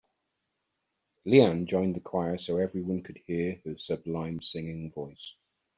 [1.27, 5.35] Leanne joined a choir so everyone could hear her sublime singing voice.